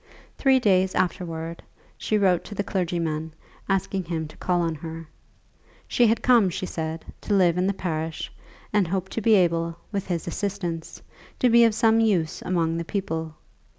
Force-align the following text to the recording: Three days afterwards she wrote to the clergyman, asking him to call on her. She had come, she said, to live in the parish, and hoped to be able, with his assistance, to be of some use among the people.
Three 0.35 0.59
days 0.59 0.95
afterwards 0.95 1.61
she 1.95 2.17
wrote 2.17 2.43
to 2.45 2.55
the 2.55 2.63
clergyman, 2.63 3.35
asking 3.69 4.05
him 4.05 4.27
to 4.29 4.37
call 4.37 4.61
on 4.63 4.73
her. 4.73 5.07
She 5.87 6.07
had 6.07 6.23
come, 6.23 6.49
she 6.49 6.65
said, 6.65 7.05
to 7.21 7.35
live 7.35 7.55
in 7.55 7.67
the 7.67 7.73
parish, 7.75 8.31
and 8.73 8.87
hoped 8.87 9.11
to 9.11 9.21
be 9.21 9.35
able, 9.35 9.77
with 9.91 10.07
his 10.07 10.25
assistance, 10.25 11.03
to 11.37 11.51
be 11.51 11.65
of 11.65 11.75
some 11.75 11.99
use 11.99 12.41
among 12.41 12.77
the 12.77 12.83
people. 12.85 13.35